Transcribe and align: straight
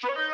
straight 0.00 0.29